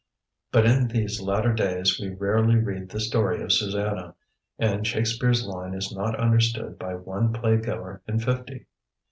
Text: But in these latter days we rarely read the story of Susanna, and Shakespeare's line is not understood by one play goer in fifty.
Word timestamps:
But 0.51 0.65
in 0.65 0.87
these 0.87 1.21
latter 1.21 1.53
days 1.53 1.99
we 1.99 2.09
rarely 2.09 2.55
read 2.55 2.89
the 2.89 2.99
story 2.99 3.39
of 3.43 3.53
Susanna, 3.53 4.15
and 4.57 4.87
Shakespeare's 4.87 5.45
line 5.45 5.75
is 5.75 5.95
not 5.95 6.19
understood 6.19 6.79
by 6.79 6.95
one 6.95 7.33
play 7.33 7.57
goer 7.57 8.01
in 8.07 8.17
fifty. 8.17 8.65